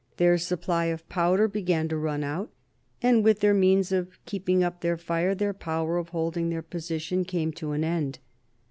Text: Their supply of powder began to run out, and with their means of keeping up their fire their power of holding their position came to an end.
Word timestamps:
Their 0.17 0.39
supply 0.39 0.85
of 0.85 1.07
powder 1.09 1.47
began 1.47 1.87
to 1.89 1.95
run 1.95 2.23
out, 2.23 2.49
and 3.03 3.23
with 3.23 3.41
their 3.41 3.53
means 3.53 3.91
of 3.91 4.17
keeping 4.25 4.63
up 4.63 4.81
their 4.81 4.97
fire 4.97 5.35
their 5.35 5.53
power 5.53 5.99
of 5.99 6.09
holding 6.09 6.49
their 6.49 6.63
position 6.63 7.23
came 7.23 7.51
to 7.51 7.73
an 7.73 7.83
end. 7.83 8.17